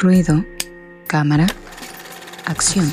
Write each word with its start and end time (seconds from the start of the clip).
Ruido, 0.00 0.44
cámara, 1.08 1.48
acción. 2.44 2.86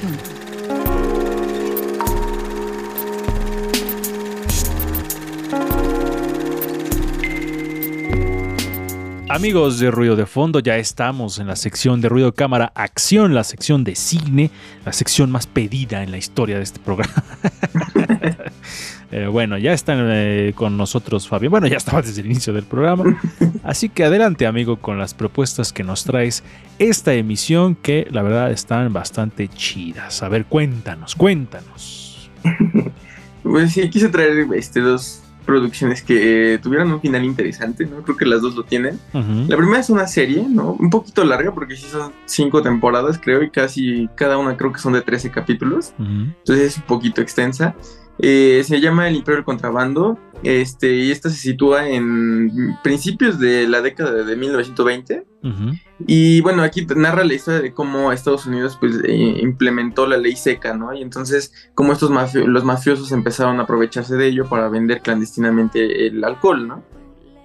Amigos 9.30 9.78
de 9.78 9.92
Ruido 9.92 10.16
de 10.16 10.26
Fondo, 10.26 10.60
ya 10.60 10.78
estamos 10.78 11.38
en 11.38 11.46
la 11.46 11.56
sección 11.56 12.02
de 12.02 12.10
Ruido 12.10 12.34
Cámara 12.34 12.72
Acción, 12.74 13.36
la 13.36 13.44
sección 13.44 13.84
de 13.84 13.94
cine, 13.94 14.50
la 14.84 14.92
sección 14.92 15.30
más 15.30 15.46
pedida 15.46 16.02
en 16.02 16.10
la 16.10 16.18
historia 16.18 16.58
de 16.58 16.64
este 16.64 16.80
programa. 16.80 17.24
Eh, 19.12 19.28
bueno, 19.28 19.58
ya 19.58 19.74
están 19.74 20.00
eh, 20.10 20.54
con 20.56 20.78
nosotros 20.78 21.28
Fabián. 21.28 21.52
Bueno, 21.52 21.68
ya 21.68 21.78
estaba 21.78 22.02
desde 22.02 22.22
el 22.22 22.28
inicio 22.28 22.54
del 22.54 22.64
programa. 22.64 23.20
Así 23.64 23.90
que 23.90 24.04
adelante, 24.04 24.48
amigo, 24.48 24.78
con 24.78 24.98
las 24.98 25.14
propuestas 25.14 25.72
que 25.72 25.84
nos 25.84 26.04
traes 26.04 26.44
esta 26.80 27.14
emisión, 27.14 27.76
que 27.76 28.08
la 28.12 28.22
verdad 28.22 28.52
están 28.52 28.92
bastante 28.94 29.48
chidas. 29.48 30.24
A 30.24 30.30
ver, 30.30 30.46
cuéntanos, 30.46 31.16
cuéntanos. 31.16 32.30
Pues 33.44 33.74
sí, 33.74 33.88
quise 33.92 34.10
traer 34.10 34.48
este, 34.56 34.82
dos 34.82 35.22
producciones 35.46 36.02
que 36.02 36.60
tuvieron 36.62 36.92
un 36.92 37.00
final 37.00 37.24
interesante, 37.24 37.86
¿no? 37.86 38.02
Creo 38.02 38.18
que 38.18 38.26
las 38.26 38.42
dos 38.42 38.56
lo 38.56 38.64
tienen. 38.64 39.00
La 39.14 39.56
primera 39.56 39.80
es 39.80 39.90
una 39.90 40.08
serie, 40.08 40.46
¿no? 40.50 40.74
Un 40.74 40.90
poquito 40.90 41.24
larga 41.24 41.54
porque 41.54 41.76
sí 41.76 41.86
son 41.90 42.12
cinco 42.26 42.62
temporadas, 42.62 43.20
creo, 43.22 43.44
y 43.44 43.50
casi 43.50 44.10
cada 44.16 44.38
una 44.38 44.58
creo 44.58 44.74
que 44.74 44.80
son 44.80 44.94
de 44.94 45.02
13 45.02 45.32
capítulos. 45.32 45.94
Entonces 46.00 46.66
es 46.66 46.78
un 46.78 46.84
poquito 46.84 47.22
extensa. 47.22 47.76
Eh, 48.20 48.64
se 48.66 48.80
llama 48.80 49.08
El 49.08 49.16
Imperio 49.16 49.38
del 49.38 49.46
Contrabando 49.46 50.18
este, 50.44 50.96
y 50.96 51.12
esta 51.12 51.30
se 51.30 51.38
sitúa 51.38 51.90
en 51.90 52.78
principios 52.84 53.40
de 53.40 53.68
la 53.68 53.82
década 53.82 54.24
de 54.24 54.36
1920. 54.36 55.26
Y 56.08 56.42
bueno, 56.42 56.64
aquí 56.64 56.88
narra 56.96 57.24
la 57.24 57.36
historia 57.36 57.62
de 57.62 57.72
cómo 57.72 58.12
Estados 58.12 58.48
Unidos 58.48 58.78
pues, 58.80 59.00
eh, 59.04 59.38
implementó 59.42 60.08
la 60.08 60.18
ley 60.18 60.36
seca, 60.36 60.76
¿no? 60.76 60.94
Y 60.94 61.04
entonces 61.04 61.54
cómo 61.76 61.94
estos 61.94 62.10
los 62.34 62.64
mafiosos 62.64 63.12
empezaron 63.12 63.60
a 63.60 63.64
aprovecharse 63.64 64.16
de 64.16 64.28
ello 64.28 64.50
para 64.50 64.70
vender 64.70 65.02
clandestinamente 65.02 66.08
el 66.08 66.24
alcohol, 66.24 66.68
¿no? 66.68 66.84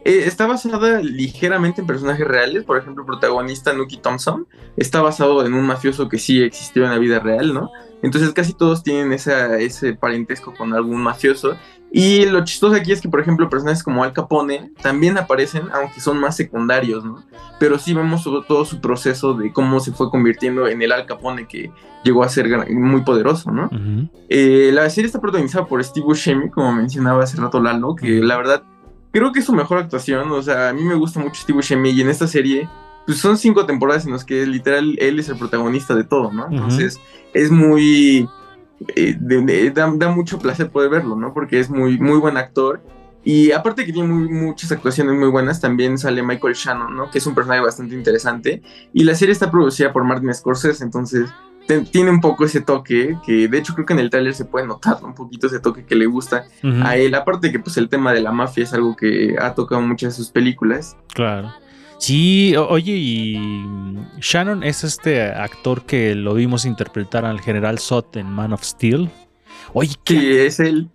Eh, 0.05 0.25
está 0.27 0.47
basada 0.47 1.01
ligeramente 1.01 1.83
en 1.83 1.87
personajes 1.87 2.27
reales, 2.27 2.65
por 2.65 2.79
ejemplo, 2.79 3.03
el 3.03 3.07
protagonista 3.07 3.73
Nuki 3.73 3.99
Thompson 3.99 4.47
está 4.77 5.03
basado 5.03 5.45
en 5.45 5.53
un 5.53 5.67
mafioso 5.67 6.09
que 6.09 6.19
sí 6.19 6.43
existió 6.43 6.85
en 6.85 6.91
la 6.91 6.99
vida 6.99 7.21
real, 7.21 7.53
¿no? 7.53 7.71
Entonces 8.03 8.33
casi 8.33 8.55
todos 8.55 8.83
tienen 8.83 9.13
ese 9.13 9.95
parentesco 9.95 10.55
con 10.55 10.73
algún 10.73 11.03
mafioso. 11.03 11.57
Y 11.93 12.25
lo 12.27 12.45
chistoso 12.45 12.77
aquí 12.77 12.93
es 12.93 13.01
que, 13.01 13.09
por 13.09 13.21
ejemplo, 13.21 13.51
personajes 13.51 13.83
como 13.83 14.05
Al 14.05 14.13
Capone 14.13 14.73
también 14.81 15.19
aparecen, 15.19 15.65
aunque 15.73 16.01
son 16.01 16.19
más 16.19 16.37
secundarios, 16.37 17.05
¿no? 17.05 17.25
Pero 17.59 17.79
sí 17.79 17.95
vemos 17.95 18.23
todo, 18.23 18.65
su 18.65 18.81
proceso 18.81 19.35
de 19.35 19.53
cómo 19.53 19.81
se 19.81 19.93
fue 19.93 20.09
convirtiendo 20.09 20.69
en 20.69 20.81
el 20.83 20.93
Al 20.93 21.05
Capone 21.05 21.49
que 21.49 21.73
llegó 22.05 22.23
a 22.23 22.29
ser 22.29 22.49
muy 22.71 23.03
poderoso, 23.03 23.51
¿no? 23.51 23.69
Eh, 24.29 24.71
la 24.73 24.89
serie 24.89 25.07
está 25.07 25.21
protagonizada 25.21 25.67
por 25.67 25.83
Steve 25.83 26.07
Buscemi, 26.07 26.49
como 26.49 26.73
mencionaba 26.73 27.25
hace 27.25 27.37
rato 27.39 27.61
Lalo, 27.61 27.97
que 27.97 28.21
la 28.21 28.37
verdad 28.37 28.63
creo 29.11 29.33
que 29.33 29.41
es 29.41 29.45
su 29.45 29.53
mejor 29.53 29.79
actuación. 29.79 30.31
O 30.33 30.43
sea, 30.43 30.71
a 30.71 30.73
mí 30.73 30.83
me 30.83 30.95
gusta 30.95 31.21
mucho 31.21 31.41
Steve 31.43 31.57
Buscemi 31.57 31.91
y 31.91 32.01
en 32.01 32.09
esta 32.09 32.27
serie 32.27 32.69
pues 33.07 33.19
son 33.19 33.37
cinco 33.37 33.67
temporadas 33.67 34.07
en 34.07 34.13
las 34.13 34.25
que 34.25 34.47
literal 34.47 34.97
él 34.99 35.19
es 35.19 35.29
el 35.29 35.39
protagonista 35.39 35.95
de 35.95 36.05
todo, 36.05 36.33
¿no? 36.33 36.47
Entonces 36.51 37.01
es 37.35 37.51
muy... 37.51 38.29
Eh, 38.97 39.73
da, 39.75 40.09
mucho 40.09 40.39
placer 40.39 40.71
poder 40.71 40.91
verlo, 40.91 41.17
¿no? 41.17 41.35
Porque 41.35 41.61
es 41.61 41.69
muy, 41.69 41.99
muy 41.99 42.19
buen 42.19 42.37
actor. 42.37 42.81
Y 43.23 43.53
aparte 43.53 43.85
que 43.85 43.93
tiene 43.93 44.09
muchas 44.09 44.73
actuaciones 44.73 45.15
muy 45.19 45.29
buenas, 45.29 45.61
también 45.61 45.99
sale 45.99 46.23
Michael 46.23 46.55
Shannon, 46.55 46.97
¿no? 46.97 47.11
Que 47.11 47.19
es 47.19 47.27
un 47.27 47.35
personaje 47.35 47.61
bastante 47.61 47.95
interesante. 47.95 48.63
Y 48.95 49.05
la 49.05 49.15
serie 49.15 49.33
está 49.33 49.51
producida 49.51 49.93
por 49.93 50.05
Martin 50.05 50.33
Scorsese, 50.33 50.83
entonces 50.83 51.31
tiene 51.91 52.11
un 52.11 52.21
poco 52.21 52.45
ese 52.45 52.61
toque, 52.61 53.17
que 53.25 53.49
de 53.49 53.59
hecho 53.59 53.75
creo 53.75 53.87
que 53.87 53.93
en 53.93 53.99
el 54.01 54.11
tráiler 54.11 54.35
se 54.35 54.45
puede 54.45 54.67
notar 54.67 54.99
un 55.03 55.15
poquito 55.15 55.47
ese 55.47 55.61
toque 55.61 55.85
que 55.85 55.95
le 55.95 56.07
gusta 56.07 56.45
a 56.83 56.97
él. 56.97 57.15
Aparte 57.15 57.51
que 57.53 57.59
pues 57.59 57.77
el 57.77 57.89
tema 57.89 58.13
de 58.13 58.21
la 58.21 58.33
mafia 58.33 58.65
es 58.65 58.73
algo 58.73 58.97
que 58.97 59.37
ha 59.41 59.55
tocado 59.55 59.81
muchas 59.81 60.13
de 60.13 60.23
sus 60.23 60.31
películas. 60.31 60.97
Claro. 61.15 61.53
Sí, 61.99 62.55
oye, 62.57 62.93
y 62.97 63.99
Shannon 64.21 64.65
es 64.65 64.85
este 64.85 65.23
actor 65.23 65.85
que 65.85 66.15
lo 66.15 66.33
vimos 66.33 66.65
interpretar 66.65 67.27
al 67.27 67.41
general 67.41 67.79
Sot 67.79 68.17
en 68.17 68.27
Man 68.27 68.55
of 68.55 68.63
Steel. 68.63 69.11
Oye, 69.75 69.95
¿qué 70.05 70.47
es 70.47 70.61
él? 70.61 70.89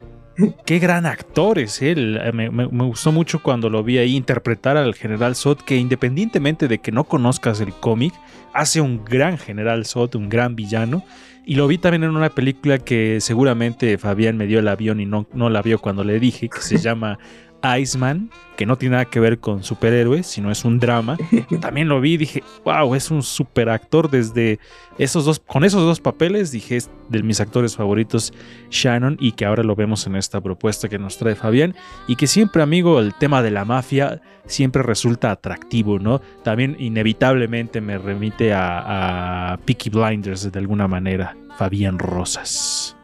Qué 0.65 0.79
gran 0.79 1.05
actor 1.05 1.59
es 1.59 1.81
él. 1.81 2.19
Eh, 2.21 2.31
me, 2.33 2.65
gustó 2.67 3.11
mucho 3.11 3.41
cuando 3.41 3.69
lo 3.69 3.83
vi 3.83 3.97
ahí 3.97 4.15
interpretar 4.15 4.75
al 4.75 4.93
general 4.93 5.35
Sot, 5.35 5.63
que 5.63 5.77
independientemente 5.77 6.67
de 6.67 6.79
que 6.79 6.91
no 6.91 7.05
conozcas 7.05 7.61
el 7.61 7.73
cómic, 7.73 8.13
hace 8.53 8.81
un 8.81 9.05
gran 9.05 9.37
general 9.37 9.85
Sot, 9.85 10.15
un 10.15 10.27
gran 10.27 10.55
villano. 10.55 11.03
Y 11.45 11.55
lo 11.55 11.67
vi 11.67 11.77
también 11.77 12.03
en 12.03 12.15
una 12.15 12.29
película 12.29 12.79
que 12.79 13.21
seguramente 13.21 13.97
Fabián 13.97 14.35
me 14.35 14.47
dio 14.47 14.59
el 14.59 14.67
avión 14.67 14.99
y 14.99 15.05
no, 15.05 15.27
no 15.33 15.49
la 15.49 15.61
vio 15.61 15.79
cuando 15.79 16.03
le 16.03 16.19
dije, 16.19 16.49
que 16.49 16.61
se 16.61 16.77
llama 16.79 17.17
Iceman, 17.63 18.29
que 18.57 18.65
no 18.65 18.77
tiene 18.77 18.93
nada 18.93 19.05
que 19.05 19.19
ver 19.19 19.39
con 19.39 19.63
superhéroes, 19.63 20.27
sino 20.27 20.51
es 20.51 20.65
un 20.65 20.79
drama. 20.79 21.17
También 21.61 21.87
lo 21.87 21.99
vi 21.99 22.13
y 22.13 22.17
dije, 22.17 22.43
wow, 22.63 22.95
es 22.95 23.11
un 23.11 23.23
super 23.23 23.69
actor 23.69 24.09
desde 24.09 24.59
esos 24.97 25.25
dos, 25.25 25.39
con 25.39 25.63
esos 25.63 25.81
dos 25.81 25.99
papeles, 25.99 26.51
dije, 26.51 26.77
es 26.77 26.89
de 27.09 27.23
mis 27.23 27.41
actores 27.41 27.75
favoritos, 27.75 28.33
Shannon, 28.69 29.17
y 29.19 29.33
que 29.33 29.45
ahora 29.45 29.63
lo 29.63 29.75
vemos 29.75 30.05
en 30.07 30.15
esta 30.15 30.41
propuesta 30.41 30.89
que 30.89 30.99
nos 30.99 31.17
trae 31.17 31.35
Fabián, 31.35 31.75
y 32.07 32.15
que 32.15 32.27
siempre, 32.27 32.61
amigo, 32.61 32.99
el 32.99 33.13
tema 33.13 33.41
de 33.41 33.51
la 33.51 33.65
mafia 33.65 34.21
siempre 34.45 34.83
resulta 34.83 35.31
atractivo, 35.31 35.99
¿no? 35.99 36.21
También 36.43 36.75
inevitablemente 36.79 37.81
me 37.81 37.97
remite 37.97 38.53
a, 38.53 39.53
a 39.53 39.57
Peaky 39.57 39.89
Blinders 39.89 40.51
de 40.51 40.59
alguna 40.59 40.87
manera, 40.87 41.35
Fabián 41.57 41.99
Rosas. 41.99 42.95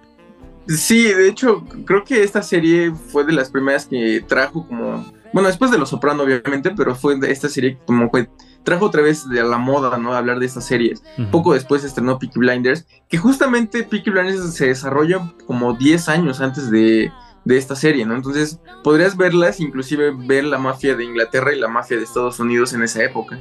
Sí, 0.68 1.04
de 1.04 1.28
hecho, 1.28 1.64
creo 1.86 2.04
que 2.04 2.24
esta 2.24 2.42
serie 2.42 2.94
fue 2.94 3.26
de 3.26 3.34
las 3.34 3.50
primeras 3.50 3.86
que 3.86 4.24
trajo 4.28 4.68
como. 4.68 5.06
Bueno, 5.34 5.48
después 5.48 5.72
de 5.72 5.78
Los 5.78 5.90
Soprano, 5.90 6.24
obviamente, 6.24 6.72
pero 6.72 6.96
fue 6.96 7.18
de 7.18 7.32
esta 7.32 7.50
serie 7.50 7.78
como 7.86 8.10
fue. 8.10 8.30
Trajo 8.64 8.86
otra 8.86 9.02
vez 9.02 9.28
de 9.28 9.42
la 9.44 9.58
moda, 9.58 9.98
¿no? 9.98 10.14
Hablar 10.14 10.40
de 10.40 10.46
estas 10.46 10.66
series. 10.66 11.02
Poco 11.32 11.54
después 11.54 11.84
estrenó 11.84 12.20
Peaky 12.20 12.38
Blinders, 12.38 12.86
que 13.10 13.18
justamente 13.18 13.84
Peaky 13.84 14.12
Blinders 14.12 14.54
se 14.54 14.68
desarrolla 14.68 15.34
como 15.48 15.74
10 15.74 16.10
años 16.10 16.42
antes 16.42 16.70
de, 16.70 17.12
de 17.44 17.58
esta 17.58 17.76
serie, 17.76 18.06
¿no? 18.06 18.16
Entonces 18.16 18.60
podrías 18.84 19.18
verlas, 19.18 19.60
inclusive 19.60 20.12
ver 20.16 20.44
la 20.44 20.58
mafia 20.58 20.96
de 20.96 21.04
Inglaterra 21.04 21.54
y 21.54 21.60
la 21.60 21.68
mafia 21.68 21.98
de 21.98 22.04
Estados 22.04 22.40
Unidos 22.40 22.74
en 22.74 22.84
esa 22.84 23.04
época. 23.04 23.40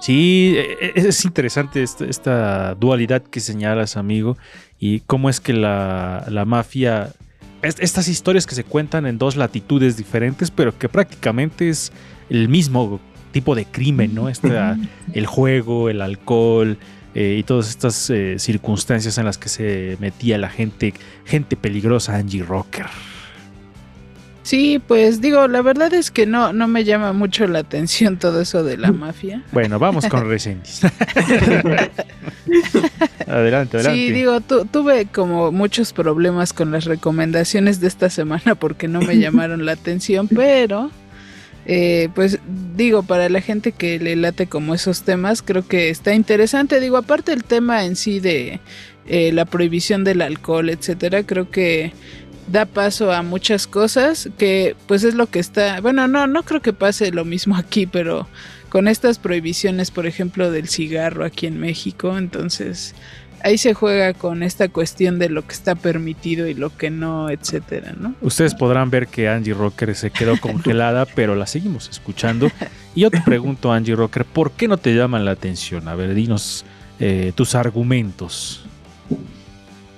Sí, 0.00 0.54
e, 0.56 0.92
e, 0.94 1.08
es 1.08 1.24
interesante 1.24 1.82
esta, 1.82 2.74
dualidad 2.74 3.22
que 3.22 3.40
señalas, 3.40 3.96
amigo, 3.96 4.36
y 4.84 5.00
cómo 5.00 5.30
es 5.30 5.40
que 5.40 5.54
la, 5.54 6.26
la 6.28 6.44
mafia, 6.44 7.14
estas 7.62 8.06
historias 8.06 8.46
que 8.46 8.54
se 8.54 8.64
cuentan 8.64 9.06
en 9.06 9.16
dos 9.16 9.34
latitudes 9.34 9.96
diferentes, 9.96 10.50
pero 10.50 10.78
que 10.78 10.90
prácticamente 10.90 11.70
es 11.70 11.90
el 12.28 12.50
mismo 12.50 13.00
tipo 13.32 13.54
de 13.54 13.64
crimen, 13.64 14.14
¿no? 14.14 14.28
Este, 14.28 14.52
el 15.14 15.24
juego, 15.24 15.88
el 15.88 16.02
alcohol, 16.02 16.76
eh, 17.14 17.36
y 17.38 17.44
todas 17.44 17.70
estas 17.70 18.10
eh, 18.10 18.34
circunstancias 18.38 19.16
en 19.16 19.24
las 19.24 19.38
que 19.38 19.48
se 19.48 19.96
metía 20.00 20.36
la 20.36 20.50
gente, 20.50 20.92
gente 21.24 21.56
peligrosa, 21.56 22.16
Angie 22.16 22.42
Rocker. 22.42 22.84
Sí, 24.42 24.82
pues 24.86 25.22
digo, 25.22 25.48
la 25.48 25.62
verdad 25.62 25.94
es 25.94 26.10
que 26.10 26.26
no, 26.26 26.52
no 26.52 26.68
me 26.68 26.84
llama 26.84 27.14
mucho 27.14 27.46
la 27.46 27.60
atención 27.60 28.18
todo 28.18 28.42
eso 28.42 28.62
de 28.62 28.76
la 28.76 28.92
mafia. 28.92 29.42
Bueno, 29.50 29.78
vamos 29.78 30.04
con 30.08 30.28
Resendiz. 30.28 30.82
adelante, 33.34 33.76
adelante. 33.76 33.98
Sí, 33.98 34.12
digo, 34.12 34.40
tuve 34.40 35.06
como 35.06 35.52
muchos 35.52 35.92
problemas 35.92 36.52
con 36.52 36.70
las 36.70 36.84
recomendaciones 36.84 37.80
de 37.80 37.88
esta 37.88 38.10
semana 38.10 38.54
porque 38.54 38.88
no 38.88 39.00
me 39.00 39.18
llamaron 39.18 39.64
la 39.66 39.72
atención, 39.72 40.28
pero 40.28 40.90
eh, 41.66 42.08
pues 42.14 42.38
digo, 42.76 43.02
para 43.02 43.28
la 43.28 43.40
gente 43.40 43.72
que 43.72 43.98
le 43.98 44.16
late 44.16 44.46
como 44.46 44.74
esos 44.74 45.02
temas, 45.02 45.42
creo 45.42 45.66
que 45.66 45.88
está 45.88 46.14
interesante. 46.14 46.80
Digo, 46.80 46.96
aparte 46.96 47.32
el 47.32 47.44
tema 47.44 47.84
en 47.84 47.96
sí 47.96 48.20
de 48.20 48.60
eh, 49.06 49.32
la 49.32 49.44
prohibición 49.44 50.04
del 50.04 50.22
alcohol, 50.22 50.68
etcétera, 50.68 51.22
creo 51.22 51.50
que 51.50 51.92
da 52.46 52.66
paso 52.66 53.12
a 53.12 53.22
muchas 53.22 53.66
cosas 53.66 54.28
que 54.36 54.76
pues 54.86 55.02
es 55.04 55.14
lo 55.14 55.26
que 55.28 55.38
está, 55.38 55.80
bueno, 55.80 56.06
no, 56.08 56.26
no 56.26 56.42
creo 56.42 56.60
que 56.60 56.74
pase 56.74 57.10
lo 57.10 57.24
mismo 57.24 57.56
aquí, 57.56 57.86
pero 57.86 58.28
con 58.68 58.88
estas 58.88 59.18
prohibiciones, 59.18 59.90
por 59.90 60.06
ejemplo, 60.06 60.50
del 60.50 60.68
cigarro 60.68 61.24
aquí 61.24 61.46
en 61.46 61.58
México, 61.58 62.18
entonces 62.18 62.94
ahí 63.44 63.58
se 63.58 63.74
juega 63.74 64.14
con 64.14 64.42
esta 64.42 64.68
cuestión 64.68 65.18
de 65.18 65.28
lo 65.28 65.46
que 65.46 65.52
está 65.52 65.74
permitido 65.74 66.48
y 66.48 66.54
lo 66.54 66.74
que 66.76 66.90
no, 66.90 67.28
etcétera, 67.28 67.94
¿no? 67.96 68.14
Ustedes 68.22 68.54
podrán 68.54 68.88
ver 68.88 69.06
que 69.06 69.28
Angie 69.28 69.52
Rocker 69.52 69.94
se 69.94 70.10
quedó 70.10 70.36
congelada, 70.40 71.04
pero 71.04 71.36
la 71.36 71.46
seguimos 71.46 71.88
escuchando. 71.90 72.50
Y 72.94 73.02
yo 73.02 73.10
te 73.10 73.20
pregunto, 73.24 73.70
Angie 73.70 73.94
Rocker, 73.94 74.24
¿por 74.24 74.52
qué 74.52 74.66
no 74.66 74.78
te 74.78 74.94
llaman 74.94 75.26
la 75.26 75.32
atención? 75.32 75.86
A 75.88 75.94
ver, 75.94 76.14
dinos 76.14 76.64
eh, 76.98 77.32
tus 77.34 77.54
argumentos. 77.54 78.64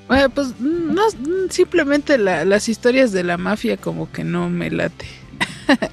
Bueno, 0.09 0.29
pues 0.31 0.59
no, 0.61 1.03
simplemente 1.49 2.19
las 2.19 2.69
historias 2.69 3.13
de 3.13 3.25
la 3.25 3.39
mafia 3.39 3.77
como 3.77 4.11
que 4.11 4.25
no 4.25 4.51
me 4.51 4.71
late. 4.71 5.07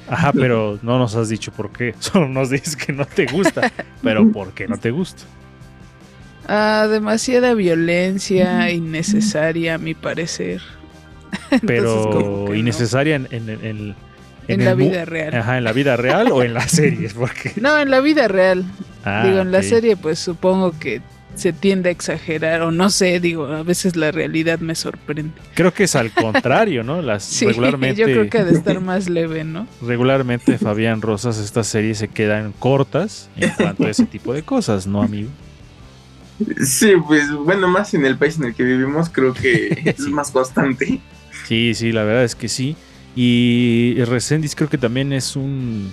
Ajá, 0.07 0.31
pero 0.33 0.79
no 0.81 0.97
nos 0.97 1.15
has 1.15 1.29
dicho 1.29 1.51
por 1.51 1.71
qué. 1.71 1.93
Solo 1.99 2.27
nos 2.27 2.49
dices 2.49 2.75
que 2.75 2.93
no 2.93 3.05
te 3.05 3.27
gusta. 3.27 3.71
Pero 4.01 4.31
¿por 4.31 4.53
qué 4.53 4.67
no 4.67 4.77
te 4.77 4.91
gusta? 4.91 5.23
Ah, 6.47 6.87
demasiada 6.89 7.53
violencia 7.53 8.69
innecesaria, 8.71 9.75
a 9.75 9.77
mi 9.77 9.93
parecer. 9.93 10.61
Pero 11.65 12.53
innecesaria 12.53 13.15
en, 13.15 13.27
en, 13.31 13.95
en, 14.47 14.65
la 14.65 14.73
vida 14.73 15.05
real. 15.05 15.35
Ajá, 15.35 15.57
en 15.57 15.63
la 15.63 15.71
vida 15.71 15.95
real 15.95 16.31
o 16.31 16.43
en 16.43 16.53
las 16.53 16.71
series, 16.71 17.13
porque. 17.13 17.53
No, 17.55 17.79
en 17.79 17.89
la 17.89 18.01
vida 18.01 18.27
real. 18.27 18.65
Ah, 19.05 19.23
digo, 19.25 19.39
en 19.39 19.51
la 19.51 19.63
serie, 19.63 19.97
pues 19.97 20.19
supongo 20.19 20.77
que 20.77 21.01
se 21.35 21.51
tiende 21.51 21.89
a 21.89 21.91
exagerar, 21.91 22.61
o 22.61 22.71
no 22.71 22.89
sé, 22.89 23.19
digo, 23.19 23.47
a 23.47 23.63
veces 23.63 23.95
la 23.95 24.11
realidad 24.11 24.59
me 24.59 24.75
sorprende. 24.75 25.33
Creo 25.55 25.73
que 25.73 25.85
es 25.85 25.95
al 25.95 26.11
contrario, 26.13 26.83
¿no? 26.83 27.01
Las 27.01 27.23
sí, 27.23 27.45
regularmente. 27.45 27.99
Yo 27.99 28.05
creo 28.05 28.29
que 28.29 28.37
ha 28.39 28.43
de 28.43 28.53
estar 28.53 28.79
más 28.81 29.09
leve, 29.09 29.43
¿no? 29.43 29.67
Regularmente, 29.81 30.57
Fabián 30.57 31.01
Rosas, 31.01 31.39
estas 31.39 31.67
series 31.67 31.97
se 31.97 32.07
quedan 32.07 32.51
cortas 32.51 33.29
en 33.35 33.49
cuanto 33.51 33.85
a 33.85 33.89
ese 33.89 34.05
tipo 34.05 34.33
de 34.33 34.43
cosas, 34.43 34.87
¿no, 34.87 35.01
amigo? 35.01 35.29
Sí, 36.65 36.93
pues 37.07 37.31
bueno, 37.31 37.67
más 37.67 37.93
en 37.93 38.05
el 38.05 38.17
país 38.17 38.37
en 38.37 38.45
el 38.45 38.55
que 38.55 38.63
vivimos, 38.63 39.09
creo 39.09 39.33
que 39.33 39.81
es 39.85 39.99
más 40.07 40.31
constante. 40.31 40.99
Sí, 41.47 41.73
sí, 41.73 41.91
la 41.91 42.03
verdad 42.03 42.23
es 42.23 42.35
que 42.35 42.47
sí. 42.47 42.75
Y 43.15 43.95
Resendis 44.05 44.55
creo 44.55 44.69
que 44.69 44.77
también 44.77 45.13
es 45.13 45.35
un. 45.35 45.91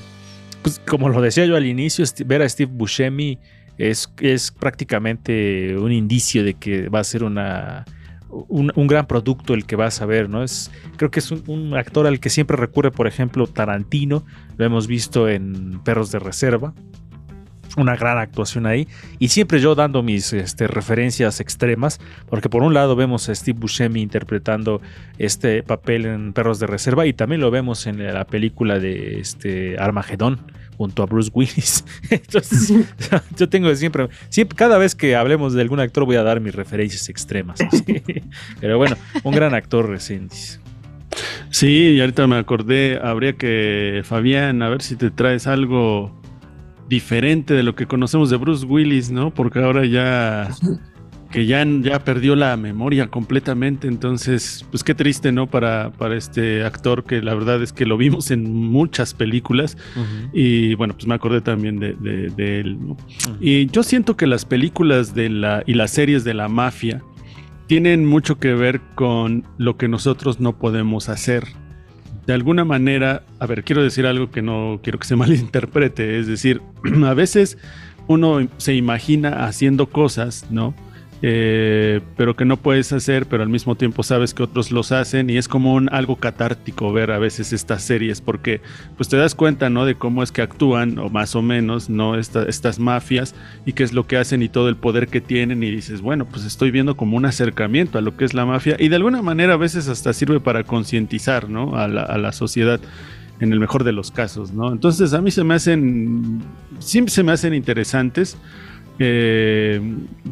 Pues 0.62 0.80
como 0.86 1.08
lo 1.08 1.20
decía 1.20 1.46
yo 1.46 1.56
al 1.56 1.66
inicio, 1.66 2.04
ver 2.26 2.42
a 2.42 2.48
Steve 2.48 2.70
Buscemi 2.72 3.38
es, 3.78 4.12
es 4.20 4.50
prácticamente 4.50 5.76
un 5.76 5.92
indicio 5.92 6.44
de 6.44 6.54
que 6.54 6.88
va 6.88 7.00
a 7.00 7.04
ser 7.04 7.24
una. 7.24 7.84
Un, 8.28 8.86
gran 8.86 9.08
producto 9.08 9.54
el 9.54 9.66
que 9.66 9.74
vas 9.74 10.00
a 10.00 10.06
ver, 10.06 10.28
¿no? 10.28 10.44
Es, 10.44 10.70
creo 10.96 11.10
que 11.10 11.18
es 11.18 11.32
un, 11.32 11.76
actor 11.76 12.06
al 12.06 12.20
que 12.20 12.30
siempre 12.30 12.56
recurre, 12.56 12.92
por 12.92 13.08
ejemplo, 13.08 13.48
Tarantino, 13.48 14.24
lo 14.56 14.64
hemos 14.64 14.86
visto 14.86 15.28
en 15.28 15.80
Perros 15.82 16.12
de 16.12 16.20
Reserva, 16.20 16.72
una 17.76 17.96
gran 17.96 18.18
actuación 18.18 18.66
ahí. 18.66 18.88
Y 19.18 19.28
siempre 19.28 19.60
yo 19.60 19.74
dando 19.74 20.02
mis 20.02 20.32
este, 20.32 20.66
referencias 20.66 21.40
extremas, 21.40 22.00
porque 22.28 22.48
por 22.48 22.62
un 22.62 22.74
lado 22.74 22.96
vemos 22.96 23.28
a 23.28 23.34
Steve 23.34 23.58
Buscemi 23.58 24.00
interpretando 24.00 24.80
este 25.18 25.62
papel 25.62 26.06
en 26.06 26.32
Perros 26.32 26.58
de 26.58 26.66
Reserva 26.66 27.06
y 27.06 27.12
también 27.12 27.40
lo 27.40 27.50
vemos 27.50 27.86
en 27.86 28.12
la 28.12 28.24
película 28.24 28.78
de 28.78 29.20
este, 29.20 29.78
Armagedón 29.78 30.40
junto 30.76 31.02
a 31.02 31.06
Bruce 31.06 31.30
Willis. 31.34 31.84
Entonces, 32.10 32.72
yo 33.36 33.48
tengo 33.48 33.74
siempre, 33.74 34.08
siempre, 34.30 34.56
cada 34.56 34.78
vez 34.78 34.94
que 34.94 35.14
hablemos 35.14 35.52
de 35.52 35.60
algún 35.60 35.80
actor 35.80 36.06
voy 36.06 36.16
a 36.16 36.22
dar 36.22 36.40
mis 36.40 36.54
referencias 36.54 37.08
extremas. 37.08 37.60
Pero 38.60 38.78
bueno, 38.78 38.96
un 39.22 39.34
gran 39.34 39.54
actor 39.54 39.88
reciente. 39.88 40.36
Sí, 41.50 41.90
y 41.96 42.00
ahorita 42.00 42.26
me 42.26 42.38
acordé, 42.38 42.98
habría 43.02 43.34
que, 43.34 44.02
Fabián, 44.04 44.62
a 44.62 44.68
ver 44.68 44.80
si 44.80 44.96
te 44.96 45.10
traes 45.10 45.46
algo 45.46 46.19
diferente 46.90 47.54
de 47.54 47.62
lo 47.62 47.76
que 47.76 47.86
conocemos 47.86 48.30
de 48.30 48.36
Bruce 48.36 48.66
Willis, 48.66 49.12
¿no? 49.12 49.32
Porque 49.32 49.60
ahora 49.60 49.86
ya 49.86 50.50
que 51.30 51.46
ya, 51.46 51.64
ya 51.64 52.02
perdió 52.02 52.34
la 52.34 52.56
memoria 52.56 53.06
completamente, 53.06 53.86
entonces, 53.86 54.66
pues 54.72 54.82
qué 54.82 54.96
triste, 54.96 55.30
¿no? 55.30 55.46
Para, 55.46 55.92
para 55.92 56.16
este 56.16 56.64
actor 56.64 57.04
que 57.04 57.22
la 57.22 57.32
verdad 57.34 57.62
es 57.62 57.72
que 57.72 57.86
lo 57.86 57.96
vimos 57.96 58.32
en 58.32 58.52
muchas 58.52 59.14
películas 59.14 59.76
y 60.32 60.74
bueno, 60.74 60.94
pues 60.94 61.06
me 61.06 61.14
acordé 61.14 61.40
también 61.40 61.78
de, 61.78 62.60
él, 62.60 62.76
¿no? 62.84 62.96
Y 63.40 63.66
yo 63.66 63.84
siento 63.84 64.16
que 64.16 64.26
las 64.26 64.44
películas 64.44 65.14
de 65.14 65.30
la, 65.30 65.62
y 65.66 65.74
las 65.74 65.92
series 65.92 66.24
de 66.24 66.34
la 66.34 66.48
mafia 66.48 67.04
tienen 67.68 68.04
mucho 68.04 68.40
que 68.40 68.52
ver 68.54 68.80
con 68.96 69.44
lo 69.56 69.76
que 69.76 69.86
nosotros 69.86 70.40
no 70.40 70.58
podemos 70.58 71.08
hacer 71.08 71.44
de 72.26 72.34
alguna 72.34 72.64
manera, 72.64 73.22
a 73.38 73.46
ver, 73.46 73.64
quiero 73.64 73.82
decir 73.82 74.06
algo 74.06 74.30
que 74.30 74.42
no 74.42 74.80
quiero 74.82 74.98
que 74.98 75.06
se 75.06 75.16
malinterprete, 75.16 76.18
es 76.18 76.26
decir, 76.26 76.62
a 77.04 77.14
veces 77.14 77.58
uno 78.06 78.48
se 78.56 78.74
imagina 78.74 79.46
haciendo 79.46 79.86
cosas, 79.86 80.46
¿no? 80.50 80.74
Eh, 81.22 82.00
pero 82.16 82.34
que 82.34 82.46
no 82.46 82.56
puedes 82.56 82.94
hacer, 82.94 83.26
pero 83.26 83.42
al 83.42 83.50
mismo 83.50 83.74
tiempo 83.74 84.02
sabes 84.02 84.32
que 84.32 84.42
otros 84.42 84.72
los 84.72 84.90
hacen 84.90 85.28
y 85.28 85.36
es 85.36 85.48
como 85.48 85.74
un, 85.74 85.92
algo 85.92 86.16
catártico 86.16 86.94
ver 86.94 87.10
a 87.10 87.18
veces 87.18 87.52
estas 87.52 87.82
series 87.82 88.22
porque 88.22 88.62
pues 88.96 89.10
te 89.10 89.18
das 89.18 89.34
cuenta, 89.34 89.68
¿no? 89.68 89.84
De 89.84 89.96
cómo 89.96 90.22
es 90.22 90.32
que 90.32 90.40
actúan 90.40 90.98
o 90.98 91.10
más 91.10 91.36
o 91.36 91.42
menos, 91.42 91.90
¿no? 91.90 92.18
estas 92.18 92.78
mafias 92.78 93.34
y 93.66 93.74
qué 93.74 93.82
es 93.82 93.92
lo 93.92 94.06
que 94.06 94.16
hacen 94.16 94.42
y 94.42 94.48
todo 94.48 94.70
el 94.70 94.76
poder 94.76 95.08
que 95.08 95.20
tienen 95.20 95.62
y 95.62 95.70
dices, 95.70 96.00
bueno, 96.00 96.24
pues 96.24 96.46
estoy 96.46 96.70
viendo 96.70 96.96
como 96.96 97.18
un 97.18 97.26
acercamiento 97.26 97.98
a 97.98 98.00
lo 98.00 98.16
que 98.16 98.24
es 98.24 98.32
la 98.32 98.46
mafia 98.46 98.76
y 98.78 98.88
de 98.88 98.96
alguna 98.96 99.20
manera 99.20 99.54
a 99.54 99.58
veces 99.58 99.88
hasta 99.88 100.14
sirve 100.14 100.40
para 100.40 100.64
concientizar, 100.64 101.50
¿no? 101.50 101.76
A 101.76 101.86
la, 101.86 102.30
sociedad 102.32 102.80
en 103.40 103.52
el 103.52 103.58
mejor 103.58 103.84
de 103.84 103.92
los 103.92 104.10
casos, 104.10 104.52
¿no? 104.52 104.72
Entonces 104.72 105.12
a 105.12 105.20
mí 105.20 105.30
se 105.30 105.44
me 105.44 105.54
hacen, 105.54 106.40
siempre 106.78 107.12
se 107.12 107.22
me 107.22 107.32
hacen 107.32 107.52
interesantes 107.52 108.38
eh, 109.02 109.80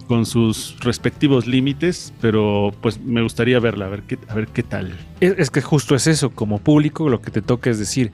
con 0.09 0.27
sus 0.27 0.77
respectivos 0.81 1.47
límites, 1.47 2.13
pero 2.21 2.71
pues 2.83 3.01
me 3.01 3.23
gustaría 3.23 3.59
verla, 3.61 3.87
a 3.87 3.89
ver 3.89 4.03
qué, 4.03 4.19
a 4.29 4.35
ver 4.35 4.49
qué 4.49 4.63
tal. 4.63 4.95
Es, 5.21 5.51
que 5.51 5.63
justo 5.63 5.95
es 5.95 6.07
eso, 6.07 6.29
como 6.29 6.59
público 6.59 7.09
lo 7.09 7.23
que 7.23 7.31
te 7.31 7.41
toca 7.41 7.71
es 7.71 7.79
decir, 7.79 8.13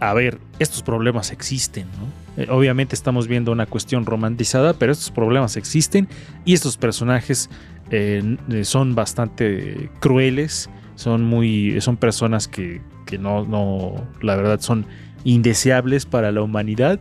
a 0.00 0.12
ver, 0.12 0.38
estos 0.58 0.82
problemas 0.82 1.32
existen, 1.32 1.86
¿no? 1.98 2.42
Eh, 2.42 2.48
obviamente 2.50 2.94
estamos 2.94 3.28
viendo 3.28 3.50
una 3.50 3.64
cuestión 3.64 4.04
romantizada, 4.04 4.74
pero 4.74 4.92
estos 4.92 5.10
problemas 5.10 5.56
existen 5.56 6.06
y 6.44 6.52
estos 6.52 6.76
personajes 6.76 7.48
eh, 7.90 8.36
son 8.62 8.94
bastante 8.94 9.88
crueles, 10.00 10.68
son 10.96 11.24
muy, 11.24 11.80
son 11.80 11.96
personas 11.96 12.46
que, 12.46 12.82
que 13.06 13.16
no, 13.16 13.46
no, 13.46 13.94
la 14.20 14.36
verdad 14.36 14.60
son 14.60 14.84
indeseables 15.24 16.04
para 16.04 16.30
la 16.30 16.42
humanidad 16.42 17.00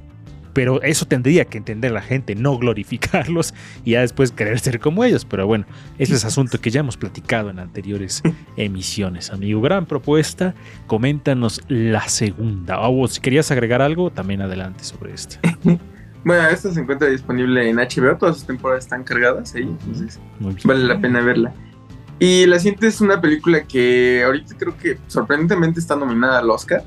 pero 0.53 0.81
eso 0.81 1.05
tendría 1.05 1.45
que 1.45 1.57
entender 1.57 1.91
la 1.91 2.01
gente, 2.01 2.35
no 2.35 2.57
glorificarlos 2.57 3.53
y 3.83 3.91
ya 3.91 4.01
después 4.01 4.31
querer 4.31 4.59
ser 4.59 4.79
como 4.79 5.03
ellos. 5.03 5.25
Pero 5.25 5.47
bueno, 5.47 5.65
ese 5.97 6.15
es 6.15 6.25
asunto 6.25 6.59
que 6.61 6.69
ya 6.69 6.81
hemos 6.81 6.97
platicado 6.97 7.49
en 7.49 7.59
anteriores 7.59 8.21
emisiones, 8.57 9.31
amigo. 9.31 9.61
Gran 9.61 9.85
propuesta. 9.85 10.53
Coméntanos 10.87 11.61
la 11.67 12.07
segunda. 12.07 12.79
O 12.79 13.07
si 13.07 13.19
querías 13.19 13.51
agregar 13.51 13.81
algo, 13.81 14.11
también 14.11 14.41
adelante 14.41 14.83
sobre 14.83 15.13
esto. 15.13 15.37
Bueno, 16.25 16.47
esta 16.47 16.71
se 16.71 16.79
encuentra 16.79 17.09
disponible 17.09 17.69
en 17.69 17.75
HBO, 17.75 18.15
todas 18.17 18.37
sus 18.37 18.47
temporadas 18.47 18.85
están 18.85 19.03
cargadas 19.03 19.55
ahí, 19.55 19.63
entonces 19.63 20.21
vale 20.63 20.85
la 20.85 20.97
pena 20.97 21.19
verla. 21.19 21.53
Y 22.17 22.45
la 22.45 22.59
siguiente 22.59 22.87
es 22.87 23.01
una 23.01 23.19
película 23.19 23.65
que 23.65 24.23
ahorita 24.23 24.55
creo 24.57 24.77
que 24.77 24.97
sorprendentemente 25.07 25.81
está 25.81 25.97
nominada 25.97 26.39
al 26.39 26.49
Oscar 26.49 26.81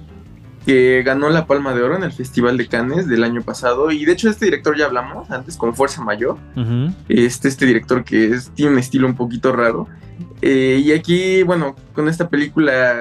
que 0.66 1.04
ganó 1.04 1.30
la 1.30 1.46
Palma 1.46 1.74
de 1.74 1.82
Oro 1.82 1.96
en 1.96 2.02
el 2.02 2.10
Festival 2.10 2.56
de 2.56 2.66
Cannes 2.66 3.06
del 3.06 3.22
año 3.22 3.40
pasado. 3.42 3.92
Y 3.92 4.04
de 4.04 4.12
hecho, 4.12 4.28
este 4.28 4.46
director 4.46 4.76
ya 4.76 4.86
hablamos 4.86 5.30
antes 5.30 5.56
con 5.56 5.76
Fuerza 5.76 6.02
Mayor. 6.02 6.38
este, 7.08 7.46
este 7.46 7.67
director 7.67 8.02
que 8.02 8.31
es, 8.31 8.50
tiene 8.50 8.72
un 8.72 8.79
estilo 8.81 9.06
un 9.06 9.14
poquito 9.14 9.52
raro. 9.52 9.86
Eh, 10.43 10.82
y 10.84 10.91
aquí, 10.91 11.44
bueno, 11.44 11.76
con 11.94 12.08
esta 12.08 12.29
película, 12.29 12.96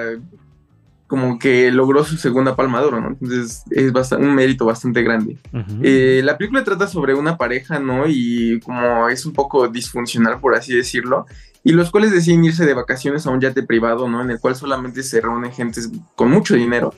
como 1.08 1.40
que 1.40 1.72
logró 1.72 2.04
su 2.04 2.16
segunda 2.16 2.54
Palma 2.54 2.80
de 2.80 2.86
Oro, 2.86 3.00
¿no? 3.00 3.08
Entonces 3.20 3.64
es 3.72 4.12
un 4.12 4.32
mérito 4.32 4.64
bastante 4.64 5.02
grande. 5.02 5.36
Eh, 5.82 6.20
la 6.22 6.38
película 6.38 6.62
trata 6.62 6.86
sobre 6.86 7.14
una 7.14 7.36
pareja, 7.36 7.80
¿no? 7.80 8.04
Y 8.06 8.60
como 8.60 9.08
es 9.08 9.26
un 9.26 9.32
poco 9.32 9.66
disfuncional, 9.66 10.38
por 10.38 10.54
así 10.54 10.72
decirlo. 10.72 11.26
Y 11.64 11.72
los 11.72 11.90
cuales 11.90 12.12
deciden 12.12 12.44
irse 12.44 12.64
de 12.64 12.74
vacaciones 12.74 13.26
a 13.26 13.30
un 13.30 13.40
yate 13.40 13.64
privado, 13.64 14.08
¿no? 14.08 14.22
En 14.22 14.30
el 14.30 14.38
cual 14.38 14.54
solamente 14.54 15.02
se 15.02 15.20
reúnen 15.20 15.50
gentes 15.50 15.90
con 16.14 16.30
mucho 16.30 16.54
dinero 16.54 16.94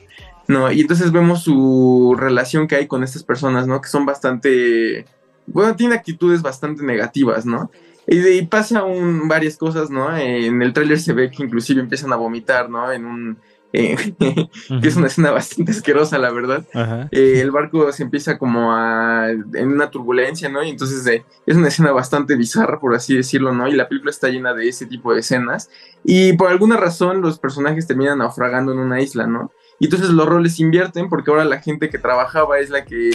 ¿no? 0.49 0.71
Y 0.71 0.81
entonces 0.81 1.11
vemos 1.11 1.43
su 1.43 2.15
relación 2.17 2.67
que 2.67 2.75
hay 2.75 2.87
con 2.87 3.03
estas 3.03 3.23
personas, 3.23 3.67
¿no? 3.67 3.79
Que 3.81 3.87
son 3.87 4.05
bastante, 4.05 5.05
bueno, 5.45 5.75
tiene 5.75 5.93
actitudes 5.93 6.41
bastante 6.41 6.83
negativas, 6.83 7.45
¿no? 7.45 7.69
Y 8.07 8.17
ahí 8.17 8.45
pasa 8.47 8.83
varias 9.25 9.57
cosas, 9.57 9.91
¿no? 9.91 10.17
En 10.17 10.63
el 10.63 10.73
tráiler 10.73 10.99
se 10.99 11.13
ve 11.13 11.29
que 11.29 11.43
inclusive 11.43 11.79
empiezan 11.79 12.11
a 12.11 12.15
vomitar, 12.15 12.67
¿no? 12.67 12.91
En 12.91 13.05
un... 13.05 13.37
Eh, 13.71 13.95
que 14.81 14.87
es 14.87 14.95
una 14.95 15.05
escena 15.05 15.29
bastante 15.29 15.71
asquerosa, 15.71 16.17
la 16.17 16.31
verdad. 16.31 16.65
Eh, 17.11 17.41
el 17.41 17.51
barco 17.51 17.91
se 17.91 18.01
empieza 18.01 18.39
como 18.39 18.73
a... 18.73 19.29
en 19.29 19.71
una 19.71 19.91
turbulencia, 19.91 20.49
¿no? 20.49 20.63
Y 20.63 20.69
entonces 20.69 21.05
eh, 21.05 21.23
es 21.45 21.57
una 21.57 21.67
escena 21.67 21.91
bastante 21.91 22.35
bizarra, 22.35 22.79
por 22.79 22.95
así 22.95 23.15
decirlo, 23.15 23.53
¿no? 23.53 23.67
Y 23.67 23.75
la 23.75 23.87
película 23.87 24.09
está 24.09 24.29
llena 24.29 24.55
de 24.55 24.67
ese 24.67 24.87
tipo 24.87 25.13
de 25.13 25.19
escenas. 25.19 25.69
Y 26.03 26.33
por 26.33 26.49
alguna 26.49 26.75
razón 26.75 27.21
los 27.21 27.37
personajes 27.37 27.85
terminan 27.85 28.17
naufragando 28.17 28.71
en 28.71 28.79
una 28.79 28.99
isla, 28.99 29.27
¿no? 29.27 29.51
Y 29.79 29.85
entonces 29.85 30.09
los 30.09 30.27
roles 30.27 30.59
invierten 30.59 31.09
porque 31.09 31.31
ahora 31.31 31.45
la 31.45 31.59
gente 31.59 31.89
que 31.89 31.97
trabajaba 31.97 32.59
es 32.59 32.69
la 32.69 32.85
que 32.85 33.11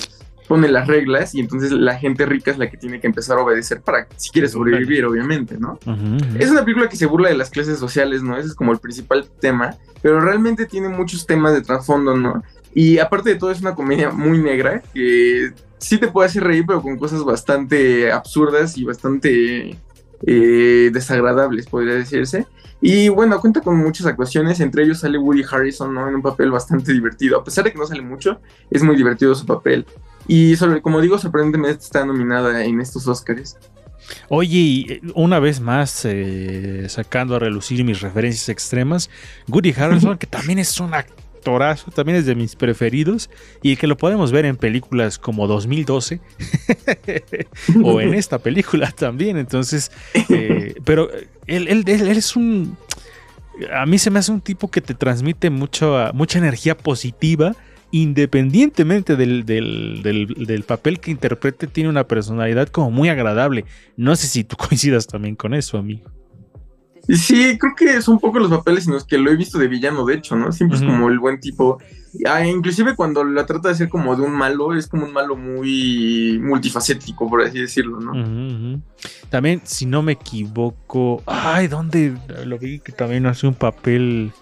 pone 0.48 0.68
las 0.68 0.86
reglas 0.86 1.34
y 1.34 1.40
entonces 1.40 1.72
la 1.72 1.96
gente 1.96 2.26
rica 2.26 2.50
es 2.50 2.58
la 2.58 2.70
que 2.70 2.76
tiene 2.76 3.00
que 3.00 3.06
empezar 3.06 3.38
a 3.38 3.42
obedecer 3.42 3.80
para 3.80 4.06
si 4.16 4.30
quiere 4.30 4.48
sobrevivir, 4.48 5.04
obviamente, 5.04 5.58
¿no? 5.58 5.78
Es 6.38 6.50
una 6.50 6.64
película 6.64 6.88
que 6.88 6.96
se 6.96 7.06
burla 7.06 7.28
de 7.28 7.36
las 7.36 7.50
clases 7.50 7.78
sociales, 7.78 8.22
¿no? 8.22 8.36
Ese 8.36 8.48
es 8.48 8.54
como 8.54 8.72
el 8.72 8.78
principal 8.78 9.28
tema, 9.40 9.76
pero 10.02 10.20
realmente 10.20 10.66
tiene 10.66 10.88
muchos 10.88 11.26
temas 11.26 11.54
de 11.54 11.62
trasfondo, 11.62 12.16
¿no? 12.16 12.42
Y 12.74 12.98
aparte 12.98 13.30
de 13.30 13.36
todo 13.36 13.50
es 13.50 13.60
una 13.60 13.74
comedia 13.74 14.10
muy 14.10 14.38
negra 14.38 14.82
que 14.92 15.52
sí 15.78 15.98
te 15.98 16.08
puede 16.08 16.28
hacer 16.28 16.44
reír, 16.44 16.64
pero 16.66 16.82
con 16.82 16.98
cosas 16.98 17.24
bastante 17.24 18.10
absurdas 18.10 18.76
y 18.76 18.84
bastante 18.84 19.78
eh, 20.26 20.90
desagradables, 20.92 21.66
podría 21.66 21.94
decirse. 21.94 22.46
Y 22.86 23.08
bueno, 23.08 23.40
cuenta 23.40 23.62
con 23.62 23.78
muchas 23.78 24.06
actuaciones, 24.06 24.60
entre 24.60 24.82
ellos 24.82 24.98
sale 24.98 25.16
Woody 25.16 25.42
Harrison, 25.50 25.94
¿no? 25.94 26.06
En 26.06 26.16
un 26.16 26.20
papel 26.20 26.50
bastante 26.50 26.92
divertido. 26.92 27.38
A 27.38 27.42
pesar 27.42 27.64
de 27.64 27.72
que 27.72 27.78
no 27.78 27.86
sale 27.86 28.02
mucho, 28.02 28.42
es 28.70 28.82
muy 28.82 28.94
divertido 28.94 29.34
su 29.34 29.46
papel. 29.46 29.86
Y 30.28 30.54
sobre, 30.56 30.82
como 30.82 31.00
digo, 31.00 31.16
sorprendentemente 31.16 31.82
está 31.82 32.04
nominada 32.04 32.62
en 32.62 32.82
estos 32.82 33.08
Oscars. 33.08 33.56
Oye, 34.28 34.84
eh, 34.86 35.00
una 35.14 35.38
vez 35.38 35.60
más, 35.60 36.02
eh, 36.04 36.84
sacando 36.90 37.36
a 37.36 37.38
relucir 37.38 37.82
mis 37.84 38.02
referencias 38.02 38.50
extremas, 38.50 39.08
Woody 39.48 39.72
Harrelson, 39.74 40.18
que 40.18 40.26
también 40.26 40.58
es 40.58 40.78
un 40.78 40.92
actorazo, 40.92 41.90
también 41.90 42.18
es 42.18 42.26
de 42.26 42.34
mis 42.34 42.54
preferidos, 42.54 43.30
y 43.62 43.76
que 43.76 43.86
lo 43.86 43.96
podemos 43.96 44.30
ver 44.30 44.44
en 44.44 44.56
películas 44.56 45.18
como 45.18 45.46
2012, 45.46 46.20
o 47.82 48.00
en 48.02 48.12
esta 48.22 48.38
película 48.38 48.90
también, 48.92 49.38
entonces, 49.38 49.90
eh, 50.28 50.74
pero 50.84 51.08
él, 51.46 51.68
él, 51.68 52.08
es 52.08 52.36
un... 52.36 52.76
A 53.72 53.86
mí 53.86 53.98
se 53.98 54.10
me 54.10 54.18
hace 54.18 54.32
un 54.32 54.40
tipo 54.40 54.70
que 54.70 54.80
te 54.80 54.94
transmite 54.94 55.50
mucho, 55.50 56.10
mucha 56.12 56.38
energía 56.38 56.76
positiva, 56.76 57.54
independientemente 57.92 59.14
del, 59.16 60.64
papel 60.66 60.98
que 60.98 61.10
interprete, 61.12 61.66
tiene 61.68 61.88
una 61.88 62.08
personalidad 62.08 62.68
como 62.68 62.90
muy 62.90 63.08
agradable. 63.08 63.64
No 63.96 64.16
sé 64.16 64.26
si 64.26 64.44
tú 64.44 64.56
coincidas 64.68 65.06
también 65.06 65.36
con 65.36 65.54
eso, 65.54 65.78
amigo. 65.78 66.10
Sí, 67.08 67.58
creo 67.58 67.74
que 67.76 67.96
es 67.96 68.08
un 68.08 68.18
poco 68.18 68.38
los 68.38 68.50
papeles 68.50 68.86
en 68.86 68.94
los 68.94 69.04
que 69.04 69.18
lo 69.18 69.30
he 69.30 69.36
visto 69.36 69.58
de 69.58 69.68
villano, 69.68 70.04
de 70.04 70.14
hecho, 70.14 70.36
¿no? 70.36 70.52
Siempre 70.52 70.78
es 70.78 70.84
como 70.84 71.08
el 71.08 71.18
buen 71.18 71.38
tipo. 71.40 71.78
Ah, 72.26 72.46
inclusive 72.46 72.94
cuando 72.94 73.24
la 73.24 73.44
trata 73.44 73.68
de 73.68 73.74
ser 73.74 73.88
como 73.88 74.14
de 74.16 74.22
un 74.22 74.32
malo, 74.32 74.72
es 74.72 74.86
como 74.86 75.04
un 75.04 75.12
malo 75.12 75.36
muy 75.36 76.38
multifacético, 76.42 77.28
por 77.28 77.42
así 77.42 77.60
decirlo, 77.60 78.00
¿no? 78.00 78.80
También, 79.28 79.60
si 79.64 79.84
no 79.86 80.02
me 80.02 80.12
equivoco, 80.12 81.22
ay, 81.26 81.66
¿dónde 81.66 82.14
lo 82.46 82.58
vi 82.58 82.78
que 82.78 82.92
también 82.92 83.26
hace 83.26 83.46
un 83.46 83.54
papel 83.54 84.32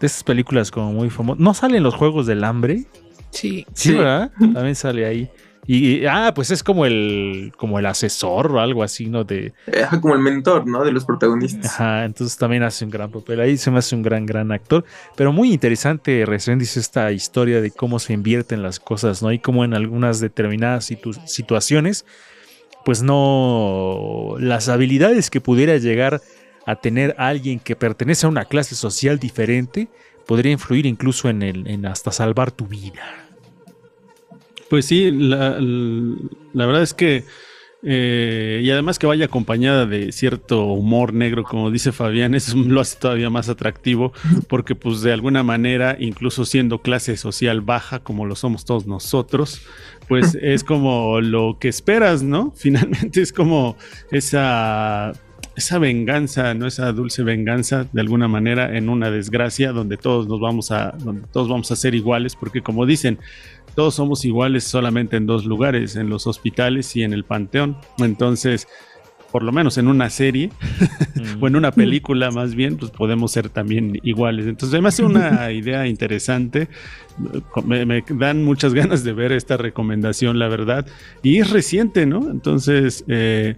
de 0.00 0.06
esas 0.06 0.22
películas 0.22 0.70
como 0.70 0.92
muy 0.92 1.10
famosas? 1.10 1.40
¿No 1.40 1.54
salen 1.54 1.82
los 1.82 1.94
Juegos 1.94 2.26
del 2.26 2.44
Hambre? 2.44 2.84
Sí. 3.30 3.66
Sí, 3.72 3.94
¿verdad? 3.94 4.30
También 4.38 4.74
sale 4.74 5.06
ahí. 5.06 5.30
Y, 5.64 6.06
ah, 6.06 6.32
pues 6.34 6.50
es 6.50 6.64
como 6.64 6.86
el, 6.86 7.52
como 7.56 7.78
el 7.78 7.86
asesor 7.86 8.50
o 8.50 8.60
algo 8.60 8.82
así, 8.82 9.06
¿no? 9.06 9.22
De, 9.22 9.52
como 10.00 10.14
el 10.14 10.20
mentor, 10.20 10.66
¿no? 10.66 10.84
De 10.84 10.90
los 10.90 11.04
protagonistas. 11.04 11.66
Ajá, 11.66 12.04
entonces 12.04 12.36
también 12.36 12.64
hace 12.64 12.84
un 12.84 12.90
gran 12.90 13.12
papel. 13.12 13.40
Ahí 13.40 13.56
se 13.56 13.70
me 13.70 13.78
hace 13.78 13.94
un 13.94 14.02
gran, 14.02 14.26
gran 14.26 14.50
actor. 14.50 14.84
Pero 15.16 15.32
muy 15.32 15.52
interesante, 15.52 16.24
recién 16.26 16.58
dice 16.58 16.80
esta 16.80 17.12
historia 17.12 17.60
de 17.60 17.70
cómo 17.70 18.00
se 18.00 18.12
invierten 18.12 18.62
las 18.62 18.80
cosas, 18.80 19.22
¿no? 19.22 19.30
Y 19.30 19.38
cómo 19.38 19.64
en 19.64 19.72
algunas 19.74 20.18
determinadas 20.18 20.92
situaciones, 21.26 22.06
pues 22.84 23.02
no. 23.02 24.34
Las 24.40 24.68
habilidades 24.68 25.30
que 25.30 25.40
pudiera 25.40 25.76
llegar 25.76 26.20
a 26.66 26.74
tener 26.76 27.14
alguien 27.18 27.60
que 27.60 27.76
pertenece 27.76 28.26
a 28.26 28.28
una 28.28 28.46
clase 28.46 28.74
social 28.74 29.20
diferente 29.20 29.88
podría 30.26 30.50
influir 30.50 30.86
incluso 30.86 31.28
en, 31.28 31.42
el, 31.42 31.68
en 31.68 31.86
hasta 31.86 32.10
salvar 32.10 32.50
tu 32.50 32.66
vida. 32.66 33.21
Pues 34.72 34.86
sí, 34.86 35.10
la, 35.10 35.58
verdad 36.54 36.82
es 36.82 36.94
que, 36.94 37.24
eh, 37.82 38.62
y 38.64 38.70
además 38.70 38.98
que 38.98 39.06
vaya 39.06 39.26
acompañada 39.26 39.84
de 39.84 40.12
cierto 40.12 40.64
humor 40.64 41.12
negro, 41.12 41.44
como 41.44 41.70
dice 41.70 41.92
Fabián, 41.92 42.34
eso 42.34 42.56
lo 42.56 42.80
hace 42.80 42.98
todavía 42.98 43.28
más 43.28 43.50
atractivo, 43.50 44.14
porque 44.48 44.74
pues 44.74 45.02
de 45.02 45.12
alguna 45.12 45.42
manera, 45.42 45.98
incluso 46.00 46.46
siendo 46.46 46.80
clase 46.80 47.18
social 47.18 47.60
baja, 47.60 47.98
como 47.98 48.24
lo 48.24 48.34
somos 48.34 48.64
todos 48.64 48.86
nosotros, 48.86 49.60
pues 50.08 50.38
es 50.40 50.64
como 50.64 51.20
lo 51.20 51.58
que 51.60 51.68
esperas, 51.68 52.22
¿no? 52.22 52.50
Finalmente 52.56 53.20
es 53.20 53.30
como 53.30 53.76
esa 54.10 55.12
esa 55.54 55.78
venganza, 55.78 56.54
no 56.54 56.66
esa 56.66 56.92
dulce 56.92 57.22
venganza 57.22 57.86
de 57.92 58.00
alguna 58.00 58.26
manera 58.26 58.74
en 58.74 58.88
una 58.88 59.10
desgracia 59.10 59.72
donde 59.72 59.98
todos 59.98 60.26
nos 60.26 60.40
vamos 60.40 60.70
a 60.70 60.92
donde 60.92 61.26
todos 61.30 61.50
vamos 61.50 61.70
a 61.70 61.76
ser 61.76 61.94
iguales 61.94 62.36
porque 62.36 62.62
como 62.62 62.86
dicen, 62.86 63.18
todos 63.74 63.94
somos 63.94 64.24
iguales 64.24 64.64
solamente 64.64 65.16
en 65.16 65.26
dos 65.26 65.44
lugares, 65.44 65.96
en 65.96 66.08
los 66.08 66.26
hospitales 66.26 66.94
y 66.96 67.02
en 67.02 67.12
el 67.12 67.24
panteón. 67.24 67.76
Entonces, 67.98 68.68
por 69.30 69.42
lo 69.42 69.50
menos 69.50 69.78
en 69.78 69.88
una 69.88 70.10
serie 70.10 70.50
o 71.40 71.48
en 71.48 71.56
una 71.56 71.70
mm. 71.70 71.74
película 71.74 72.30
más 72.30 72.54
bien, 72.54 72.76
pues 72.76 72.90
podemos 72.90 73.32
ser 73.32 73.48
también 73.48 73.98
iguales. 74.02 74.46
Entonces, 74.46 74.80
me 74.80 74.88
hace 74.88 75.02
una 75.02 75.50
idea 75.52 75.86
interesante. 75.86 76.68
Me, 77.64 78.04
dan 78.10 78.44
muchas 78.44 78.74
ganas 78.74 79.04
de 79.04 79.12
ver 79.14 79.32
esta 79.32 79.56
recomendación, 79.56 80.38
la 80.38 80.48
verdad. 80.48 80.86
Y 81.22 81.38
es 81.38 81.50
reciente, 81.50 82.04
¿no? 82.04 82.30
Entonces, 82.30 83.04
eh, 83.08 83.56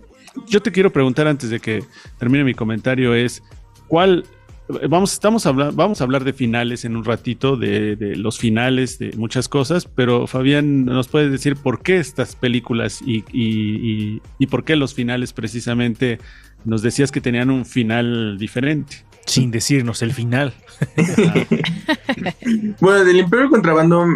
yo 0.49 0.63
te 0.63 0.71
quiero 0.71 0.93
preguntar 0.93 1.27
antes 1.27 1.51
de 1.51 1.61
que 1.61 1.83
termine 2.19 2.45
mi 2.45 2.55
comentario 2.55 3.15
es, 3.15 3.43
¿cuál 3.89 4.25
Vamos, 4.67 5.13
estamos 5.13 5.45
vamos 5.75 6.01
a 6.01 6.05
hablar 6.05 6.25
de 6.25 6.33
finales 6.33 6.87
en 6.87 6.97
un 6.97 7.05
ratito, 7.05 7.57
de, 7.57 8.15
los 8.17 8.39
finales, 8.39 8.99
de 8.99 9.13
muchas 9.17 9.47
cosas, 9.47 9.85
pero 9.85 10.27
Fabián, 10.27 10.87
¿nos 10.87 11.09
puedes 11.09 11.31
decir 11.31 11.57
por 11.57 11.83
qué 11.83 11.99
estas 11.99 12.35
películas 12.35 13.03
y, 13.03 13.25
y 13.31 14.47
por 14.47 14.65
qué 14.65 14.77
los 14.77 14.95
finales 14.95 15.35
precisamente 15.35 16.19
nos 16.65 16.81
decías 16.81 17.13
que 17.13 17.21
tenían 17.21 17.51
un 17.51 17.67
final 17.67 18.39
diferente? 18.39 19.05
Sin 19.27 19.51
decirnos 19.51 20.03
el 20.03 20.13
final. 20.13 20.55
bueno, 22.81 23.05
del 23.05 23.19
Imperio 23.19 23.49
Contrabando, 23.49 24.07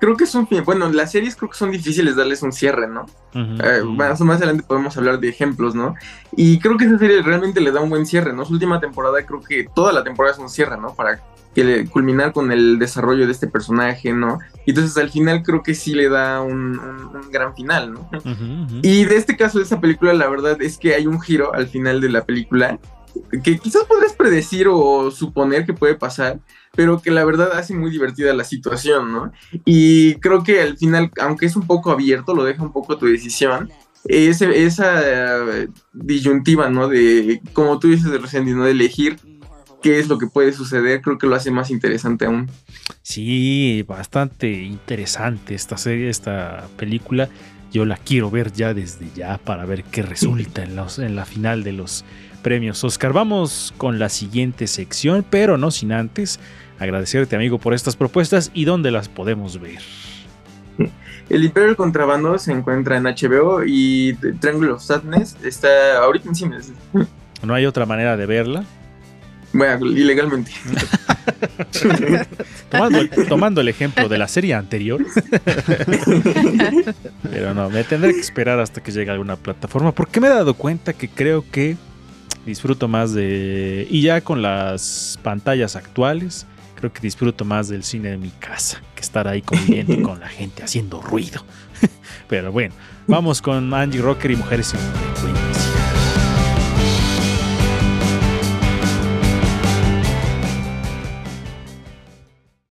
creo 0.00 0.16
que 0.16 0.24
es 0.24 0.34
un 0.34 0.48
fin. 0.48 0.62
Bueno, 0.64 0.88
las 0.90 1.12
series 1.12 1.36
creo 1.36 1.50
que 1.50 1.58
son 1.58 1.70
difíciles 1.70 2.16
darles 2.16 2.42
un 2.42 2.52
cierre, 2.52 2.88
¿no? 2.88 3.06
Eh, 3.34 3.82
más, 3.84 4.20
más 4.22 4.38
adelante 4.38 4.64
podemos 4.66 4.96
hablar 4.96 5.20
de 5.20 5.28
ejemplos, 5.28 5.74
¿no? 5.74 5.94
Y 6.36 6.58
creo 6.58 6.76
que 6.76 6.86
esa 6.86 6.98
serie 6.98 7.22
realmente 7.22 7.60
le 7.60 7.70
da 7.70 7.80
un 7.80 7.90
buen 7.90 8.06
cierre, 8.06 8.32
¿no? 8.32 8.44
Su 8.44 8.54
última 8.54 8.80
temporada, 8.80 9.24
creo 9.24 9.40
que 9.40 9.66
toda 9.74 9.92
la 9.92 10.02
temporada 10.02 10.34
es 10.34 10.40
un 10.40 10.48
cierre, 10.48 10.78
¿no? 10.78 10.94
Para 10.94 11.20
que 11.54 11.86
culminar 11.86 12.32
con 12.32 12.52
el 12.52 12.78
desarrollo 12.78 13.24
de 13.24 13.32
este 13.32 13.46
personaje, 13.46 14.12
¿no? 14.12 14.38
Y 14.66 14.70
entonces 14.70 14.96
al 14.98 15.08
final 15.08 15.42
creo 15.42 15.62
que 15.62 15.74
sí 15.74 15.94
le 15.94 16.08
da 16.08 16.42
un, 16.42 16.78
gran 17.30 17.54
final, 17.54 17.94
¿no? 17.94 18.10
Y 18.82 19.04
de 19.04 19.16
este 19.16 19.36
caso 19.36 19.58
de 19.58 19.64
esta 19.64 19.80
película, 19.80 20.12
la 20.12 20.28
verdad 20.28 20.60
es 20.60 20.76
que 20.76 20.94
hay 20.94 21.06
un 21.06 21.20
giro 21.20 21.54
al 21.54 21.66
final 21.66 22.00
de 22.00 22.10
la 22.10 22.24
película 22.24 22.78
que 23.42 23.58
quizás 23.58 23.84
podrías 23.84 24.12
predecir 24.12 24.68
o 24.68 25.10
suponer 25.10 25.66
que 25.66 25.72
puede 25.72 25.94
pasar, 25.94 26.38
pero 26.74 27.00
que 27.00 27.10
la 27.10 27.24
verdad 27.24 27.52
hace 27.52 27.74
muy 27.74 27.90
divertida 27.90 28.34
la 28.34 28.44
situación, 28.44 29.12
¿no? 29.12 29.32
Y 29.64 30.14
creo 30.16 30.44
que 30.44 30.60
al 30.60 30.76
final, 30.76 31.10
aunque 31.20 31.46
es 31.46 31.56
un 31.56 31.66
poco 31.66 31.90
abierto, 31.90 32.34
lo 32.34 32.44
deja 32.44 32.62
un 32.62 32.72
poco 32.72 32.92
a 32.92 32.98
tu 32.98 33.06
decisión, 33.06 33.70
esa 34.08 35.40
disyuntiva, 35.92 36.70
¿no? 36.70 36.88
De, 36.88 37.40
como 37.52 37.78
tú 37.78 37.88
dices 37.88 38.10
de 38.10 38.18
recién, 38.18 38.56
¿no? 38.56 38.64
De 38.64 38.70
elegir 38.70 39.18
qué 39.82 39.98
es 39.98 40.08
lo 40.08 40.18
que 40.18 40.26
puede 40.26 40.52
suceder, 40.52 41.00
creo 41.00 41.18
que 41.18 41.26
lo 41.26 41.34
hace 41.34 41.50
más 41.50 41.70
interesante 41.70 42.26
aún. 42.26 42.50
Sí, 43.02 43.84
bastante 43.86 44.50
interesante 44.50 45.54
esta 45.54 45.76
serie, 45.76 46.08
esta 46.08 46.66
película. 46.76 47.28
Yo 47.72 47.84
la 47.84 47.96
quiero 47.96 48.30
ver 48.30 48.52
ya 48.52 48.74
desde 48.74 49.06
ya 49.14 49.38
para 49.38 49.64
ver 49.66 49.84
qué 49.84 50.02
resulta 50.02 50.62
en, 50.62 50.76
los, 50.76 50.98
en 50.98 51.16
la 51.16 51.24
final 51.24 51.64
de 51.64 51.72
los 51.72 52.04
premios 52.42 52.82
Oscar. 52.84 53.12
Vamos 53.12 53.74
con 53.76 53.98
la 53.98 54.08
siguiente 54.08 54.66
sección, 54.66 55.24
pero 55.28 55.58
no 55.58 55.70
sin 55.70 55.92
antes 55.92 56.38
agradecerte 56.78 57.36
amigo 57.36 57.58
por 57.58 57.74
estas 57.74 57.96
propuestas 57.96 58.50
y 58.54 58.64
dónde 58.64 58.90
las 58.90 59.08
podemos 59.08 59.60
ver. 59.60 59.80
El 61.28 61.44
Imperio 61.44 61.68
del 61.68 61.76
Contrabando 61.76 62.38
se 62.38 62.52
encuentra 62.52 62.96
en 62.98 63.04
HBO 63.04 63.64
y 63.66 64.14
Triangle 64.40 64.70
of 64.70 64.82
Sadness 64.82 65.36
está 65.42 65.98
ahorita 65.98 66.28
en 66.28 66.34
cines. 66.34 66.72
¿No 67.42 67.54
hay 67.54 67.66
otra 67.66 67.84
manera 67.84 68.16
de 68.16 68.26
verla? 68.26 68.64
Bueno, 69.52 69.86
ilegalmente. 69.86 70.52
tomando, 73.28 73.60
el 73.60 73.68
ejemplo 73.68 74.08
de 74.08 74.18
la 74.18 74.28
serie 74.28 74.54
anterior. 74.54 75.04
Pero 77.22 77.54
no, 77.54 77.70
me 77.70 77.84
tendré 77.84 78.12
que 78.14 78.20
esperar 78.20 78.60
hasta 78.60 78.82
que 78.82 78.92
llegue 78.92 79.10
a 79.10 79.14
alguna 79.14 79.36
plataforma. 79.36 79.92
Porque 79.92 80.20
me 80.20 80.26
he 80.28 80.30
dado 80.30 80.54
cuenta 80.54 80.92
que 80.92 81.08
creo 81.08 81.44
que 81.50 81.76
disfruto 82.44 82.88
más 82.88 83.12
de... 83.12 83.86
Y 83.90 84.02
ya 84.02 84.20
con 84.20 84.42
las 84.42 85.18
pantallas 85.22 85.76
actuales, 85.76 86.46
creo 86.76 86.92
que 86.92 87.00
disfruto 87.00 87.44
más 87.44 87.68
del 87.68 87.82
cine 87.82 88.10
de 88.10 88.18
mi 88.18 88.30
casa 88.30 88.80
que 88.94 89.02
estar 89.02 89.26
ahí 89.26 89.42
conviviendo 89.42 90.00
con 90.08 90.20
la 90.20 90.28
gente 90.28 90.62
haciendo 90.62 91.02
ruido. 91.02 91.44
Pero 92.28 92.52
bueno, 92.52 92.74
vamos 93.06 93.42
con 93.42 93.72
Angie 93.74 94.00
Rocker 94.00 94.30
y 94.30 94.36
Mujeres 94.36 94.74
en 94.74 95.55